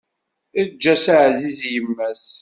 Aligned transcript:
Eǧǧ-as 0.61 1.05
aɛziz 1.15 1.59
i 1.67 1.69
yemma-s. 1.73 2.27